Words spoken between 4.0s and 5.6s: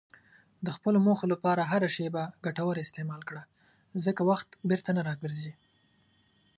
ځکه وخت بیرته نه راګرځي.